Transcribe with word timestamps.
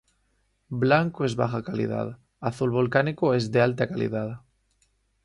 Blanco 0.81 1.23
es 1.25 1.35
baja 1.35 1.61
calidad, 1.63 2.17
azul 2.39 2.71
volcánico 2.71 3.35
es 3.35 3.51
de 3.51 3.61
alta 3.61 3.87
calidad. 3.87 4.41